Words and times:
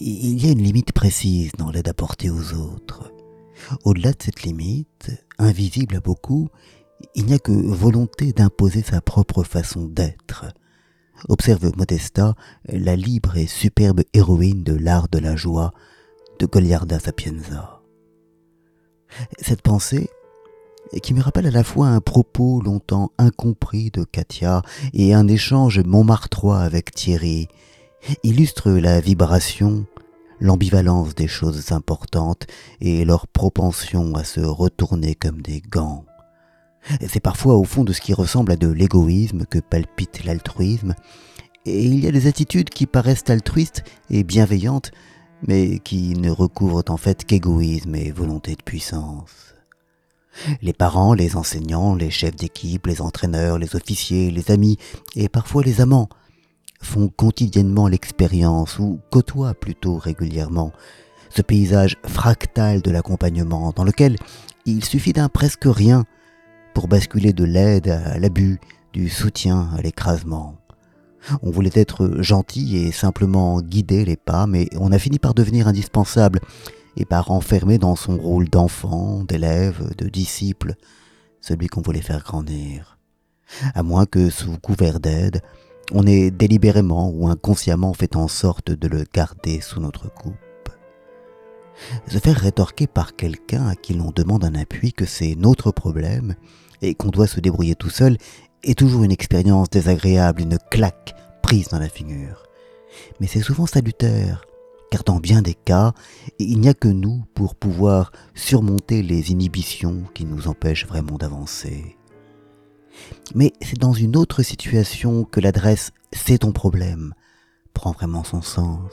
il 0.00 0.44
y 0.44 0.48
a 0.48 0.52
une 0.52 0.62
limite 0.62 0.92
précise 0.92 1.52
dans 1.58 1.70
l'aide 1.70 1.88
apportée 1.88 2.30
aux 2.30 2.52
autres. 2.52 3.12
Au-delà 3.84 4.12
de 4.12 4.22
cette 4.22 4.42
limite, 4.42 5.10
invisible 5.38 5.96
à 5.96 6.00
beaucoup, 6.00 6.48
il 7.14 7.26
n'y 7.26 7.34
a 7.34 7.38
que 7.38 7.52
volonté 7.52 8.32
d'imposer 8.32 8.82
sa 8.82 9.00
propre 9.00 9.42
façon 9.42 9.86
d'être. 9.86 10.46
Observe 11.28 11.72
Modesta, 11.76 12.34
la 12.68 12.94
libre 12.94 13.36
et 13.36 13.46
superbe 13.46 14.02
héroïne 14.12 14.62
de 14.62 14.74
l'art 14.74 15.08
de 15.08 15.18
la 15.18 15.34
joie 15.34 15.72
de 16.38 16.46
Goliarda 16.46 17.00
Sapienza. 17.00 17.80
Cette 19.40 19.62
pensée, 19.62 20.10
qui 21.02 21.14
me 21.14 21.22
rappelle 21.22 21.46
à 21.46 21.50
la 21.50 21.64
fois 21.64 21.88
un 21.88 22.00
propos 22.00 22.60
longtemps 22.60 23.12
incompris 23.18 23.90
de 23.90 24.04
Katia 24.04 24.62
et 24.92 25.14
un 25.14 25.26
échange 25.26 25.80
montmartrois 25.80 26.60
avec 26.60 26.92
Thierry, 26.92 27.48
illustre 28.22 28.70
la 28.70 29.00
vibration, 29.00 29.86
l'ambivalence 30.40 31.14
des 31.14 31.28
choses 31.28 31.72
importantes 31.72 32.46
et 32.80 33.04
leur 33.04 33.26
propension 33.26 34.14
à 34.14 34.24
se 34.24 34.40
retourner 34.40 35.14
comme 35.14 35.42
des 35.42 35.60
gants. 35.60 36.04
C'est 37.08 37.20
parfois 37.20 37.54
au 37.54 37.64
fond 37.64 37.84
de 37.84 37.92
ce 37.92 38.00
qui 38.00 38.14
ressemble 38.14 38.52
à 38.52 38.56
de 38.56 38.68
l'égoïsme 38.68 39.44
que 39.44 39.58
palpite 39.58 40.24
l'altruisme, 40.24 40.94
et 41.64 41.84
il 41.84 42.04
y 42.04 42.06
a 42.06 42.12
des 42.12 42.28
attitudes 42.28 42.70
qui 42.70 42.86
paraissent 42.86 43.28
altruistes 43.28 43.82
et 44.08 44.22
bienveillantes, 44.22 44.92
mais 45.46 45.80
qui 45.80 46.14
ne 46.14 46.30
recouvrent 46.30 46.84
en 46.88 46.96
fait 46.96 47.24
qu'égoïsme 47.24 47.96
et 47.96 48.12
volonté 48.12 48.54
de 48.54 48.62
puissance. 48.62 49.54
Les 50.62 50.72
parents, 50.72 51.14
les 51.14 51.34
enseignants, 51.34 51.94
les 51.94 52.10
chefs 52.10 52.36
d'équipe, 52.36 52.86
les 52.86 53.00
entraîneurs, 53.00 53.58
les 53.58 53.74
officiers, 53.74 54.30
les 54.30 54.50
amis, 54.50 54.76
et 55.16 55.28
parfois 55.28 55.62
les 55.62 55.80
amants, 55.80 56.08
font 56.80 57.08
quotidiennement 57.08 57.88
l'expérience, 57.88 58.78
ou 58.78 59.00
côtoient 59.10 59.54
plutôt 59.54 59.96
régulièrement, 59.96 60.72
ce 61.30 61.42
paysage 61.42 61.96
fractal 62.04 62.82
de 62.82 62.90
l'accompagnement 62.90 63.72
dans 63.74 63.84
lequel 63.84 64.16
il 64.64 64.84
suffit 64.84 65.12
d'un 65.12 65.28
presque 65.28 65.64
rien 65.66 66.04
pour 66.74 66.88
basculer 66.88 67.32
de 67.32 67.44
l'aide 67.44 67.88
à 67.88 68.18
l'abus, 68.18 68.60
du 68.92 69.08
soutien 69.08 69.70
à 69.76 69.82
l'écrasement. 69.82 70.56
On 71.42 71.50
voulait 71.50 71.70
être 71.74 72.22
gentil 72.22 72.76
et 72.76 72.92
simplement 72.92 73.60
guider 73.60 74.04
les 74.04 74.16
pas, 74.16 74.46
mais 74.46 74.68
on 74.78 74.92
a 74.92 74.98
fini 74.98 75.18
par 75.18 75.34
devenir 75.34 75.68
indispensable 75.68 76.40
et 76.96 77.04
par 77.04 77.30
enfermer 77.30 77.78
dans 77.78 77.96
son 77.96 78.16
rôle 78.16 78.48
d'enfant, 78.48 79.24
d'élève, 79.24 79.94
de 79.98 80.08
disciple, 80.08 80.74
celui 81.40 81.66
qu'on 81.66 81.82
voulait 81.82 82.00
faire 82.00 82.22
grandir. 82.22 82.98
À 83.74 83.82
moins 83.82 84.06
que, 84.06 84.30
sous 84.30 84.56
couvert 84.58 85.00
d'aide, 85.00 85.42
on 85.92 86.06
ait 86.06 86.30
délibérément 86.30 87.10
ou 87.10 87.28
inconsciemment 87.28 87.94
fait 87.94 88.16
en 88.16 88.28
sorte 88.28 88.70
de 88.70 88.88
le 88.88 89.04
garder 89.12 89.60
sous 89.60 89.80
notre 89.80 90.12
coupe. 90.12 90.34
Se 92.08 92.18
faire 92.18 92.36
rétorquer 92.36 92.86
par 92.86 93.16
quelqu'un 93.16 93.66
à 93.68 93.74
qui 93.74 93.94
l'on 93.94 94.10
demande 94.10 94.44
un 94.44 94.54
appui 94.54 94.92
que 94.92 95.04
c'est 95.04 95.34
notre 95.34 95.70
problème 95.72 96.34
et 96.82 96.94
qu'on 96.94 97.10
doit 97.10 97.26
se 97.26 97.40
débrouiller 97.40 97.74
tout 97.74 97.90
seul 97.90 98.16
est 98.62 98.78
toujours 98.78 99.04
une 99.04 99.12
expérience 99.12 99.70
désagréable, 99.70 100.42
une 100.42 100.58
claque 100.70 101.14
prise 101.42 101.68
dans 101.68 101.78
la 101.78 101.88
figure. 101.88 102.42
Mais 103.20 103.26
c'est 103.26 103.42
souvent 103.42 103.66
salutaire, 103.66 104.42
car 104.90 105.04
dans 105.04 105.20
bien 105.20 105.42
des 105.42 105.54
cas, 105.54 105.92
il 106.38 106.60
n'y 106.60 106.68
a 106.68 106.74
que 106.74 106.88
nous 106.88 107.22
pour 107.34 107.54
pouvoir 107.54 108.10
surmonter 108.34 109.02
les 109.02 109.30
inhibitions 109.30 110.04
qui 110.14 110.24
nous 110.24 110.48
empêchent 110.48 110.86
vraiment 110.86 111.18
d'avancer. 111.18 111.96
Mais 113.34 113.52
c'est 113.60 113.78
dans 113.78 113.92
une 113.92 114.16
autre 114.16 114.42
situation 114.42 115.24
que 115.24 115.40
l'adresse 115.40 115.92
C'est 116.12 116.38
ton 116.38 116.52
problème 116.52 117.14
prend 117.74 117.92
vraiment 117.92 118.24
son 118.24 118.42
sens. 118.42 118.90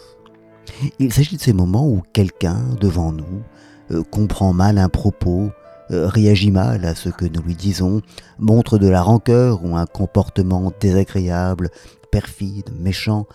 Il 0.99 1.13
s'agit 1.13 1.37
de 1.37 1.41
ces 1.41 1.53
moments 1.53 1.87
où 1.87 2.03
quelqu'un, 2.13 2.61
devant 2.79 3.11
nous, 3.11 3.43
euh, 3.91 4.03
comprend 4.03 4.53
mal 4.53 4.77
un 4.77 4.89
propos, 4.89 5.51
euh, 5.91 6.07
réagit 6.07 6.51
mal 6.51 6.85
à 6.85 6.95
ce 6.95 7.09
que 7.09 7.25
nous 7.25 7.41
lui 7.41 7.55
disons, 7.55 8.01
montre 8.39 8.77
de 8.77 8.87
la 8.87 9.01
rancœur 9.01 9.63
ou 9.63 9.75
un 9.75 9.85
comportement 9.85 10.71
désagréable, 10.79 11.69
perfide, 12.11 12.69
méchant, 12.79 13.25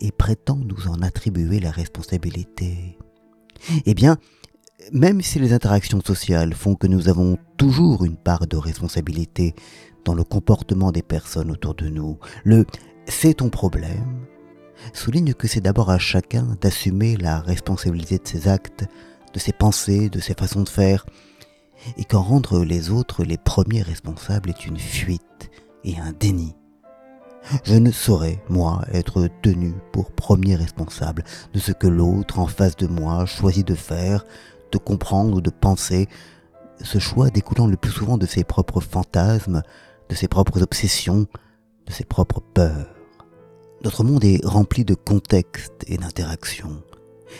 et 0.00 0.10
prétend 0.10 0.56
nous 0.56 0.88
en 0.88 1.02
attribuer 1.02 1.60
la 1.60 1.70
responsabilité. 1.70 2.98
Eh 3.86 3.94
bien, 3.94 4.18
même 4.92 5.20
si 5.20 5.38
les 5.38 5.52
interactions 5.52 6.00
sociales 6.00 6.54
font 6.54 6.74
que 6.74 6.86
nous 6.86 7.08
avons 7.08 7.38
toujours 7.56 8.04
une 8.04 8.16
part 8.16 8.46
de 8.46 8.56
responsabilité 8.56 9.54
dans 10.04 10.14
le 10.14 10.24
comportement 10.24 10.92
des 10.92 11.02
personnes 11.02 11.50
autour 11.50 11.74
de 11.74 11.88
nous, 11.88 12.18
le 12.44 12.64
c'est 13.06 13.34
ton 13.34 13.48
problème 13.48 14.26
souligne 14.92 15.34
que 15.34 15.48
c'est 15.48 15.60
d'abord 15.60 15.90
à 15.90 15.98
chacun 15.98 16.56
d'assumer 16.60 17.16
la 17.16 17.40
responsabilité 17.40 18.18
de 18.18 18.28
ses 18.28 18.48
actes, 18.48 18.84
de 19.32 19.38
ses 19.38 19.52
pensées, 19.52 20.08
de 20.08 20.20
ses 20.20 20.34
façons 20.34 20.62
de 20.62 20.68
faire, 20.68 21.04
et 21.96 22.04
qu'en 22.04 22.22
rendre 22.22 22.64
les 22.64 22.90
autres 22.90 23.24
les 23.24 23.38
premiers 23.38 23.82
responsables 23.82 24.50
est 24.50 24.66
une 24.66 24.78
fuite 24.78 25.50
et 25.84 25.98
un 25.98 26.12
déni. 26.12 26.54
Je 27.64 27.74
ne 27.74 27.90
saurais, 27.90 28.42
moi, 28.50 28.84
être 28.92 29.28
tenu 29.42 29.72
pour 29.92 30.12
premier 30.12 30.54
responsable 30.54 31.24
de 31.54 31.58
ce 31.58 31.72
que 31.72 31.86
l'autre 31.86 32.38
en 32.38 32.46
face 32.46 32.76
de 32.76 32.86
moi 32.86 33.24
choisit 33.26 33.66
de 33.66 33.74
faire, 33.74 34.24
de 34.72 34.78
comprendre 34.78 35.36
ou 35.36 35.40
de 35.40 35.50
penser, 35.50 36.08
ce 36.82 36.98
choix 36.98 37.30
découlant 37.30 37.66
le 37.66 37.76
plus 37.76 37.90
souvent 37.90 38.18
de 38.18 38.26
ses 38.26 38.44
propres 38.44 38.80
fantasmes, 38.80 39.62
de 40.08 40.14
ses 40.14 40.28
propres 40.28 40.62
obsessions, 40.62 41.26
de 41.86 41.92
ses 41.92 42.04
propres 42.04 42.40
peurs. 42.40 42.94
Notre 43.84 44.04
monde 44.04 44.24
est 44.24 44.44
rempli 44.44 44.84
de 44.84 44.94
contextes 44.94 45.84
et 45.86 45.96
d'interactions. 45.96 46.82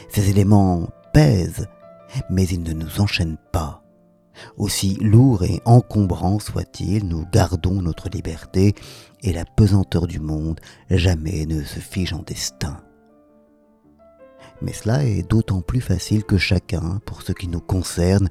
Ces 0.09 0.31
éléments 0.31 0.89
pèsent, 1.13 1.67
mais 2.31 2.45
ils 2.45 2.63
ne 2.63 2.73
nous 2.73 3.01
enchaînent 3.01 3.39
pas. 3.53 3.83
Aussi 4.57 4.95
lourd 5.01 5.43
et 5.43 5.61
encombrant 5.65 6.39
soit-il, 6.39 7.09
nous 7.09 7.27
gardons 7.33 7.83
notre 7.83 8.09
liberté 8.09 8.75
et 9.23 9.33
la 9.33 9.45
pesanteur 9.45 10.07
du 10.07 10.21
monde 10.21 10.61
jamais 10.91 11.45
ne 11.47 11.63
se 11.65 11.81
fige 11.81 12.13
en 12.13 12.23
destin. 12.23 12.77
Mais 14.63 14.73
cela 14.73 15.05
est 15.05 15.29
d'autant 15.29 15.61
plus 15.61 15.81
facile 15.81 16.25
que 16.25 16.37
chacun, 16.37 17.01
pour 17.05 17.23
ce 17.23 17.33
qui 17.33 17.49
nous 17.49 17.61
concerne, 17.61 18.29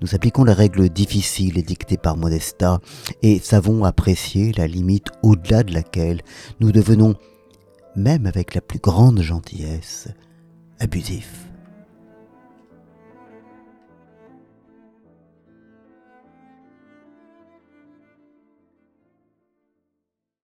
nous 0.00 0.14
appliquons 0.14 0.44
la 0.44 0.54
règle 0.54 0.88
difficile 0.88 1.62
dictée 1.62 1.96
par 1.96 2.16
Modesta 2.16 2.80
et 3.22 3.38
savons 3.38 3.84
apprécier 3.84 4.52
la 4.52 4.66
limite 4.66 5.08
au-delà 5.22 5.62
de 5.62 5.72
laquelle 5.72 6.20
nous 6.60 6.72
devenons, 6.72 7.14
même 7.96 8.26
avec 8.26 8.54
la 8.54 8.60
plus 8.60 8.80
grande 8.80 9.20
gentillesse, 9.20 10.08
abusifs. 10.78 11.53